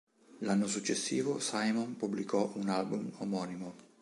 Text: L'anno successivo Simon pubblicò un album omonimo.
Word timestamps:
L'anno 0.39 0.65
successivo 0.65 1.37
Simon 1.37 1.95
pubblicò 1.95 2.53
un 2.55 2.69
album 2.69 3.11
omonimo. 3.19 3.75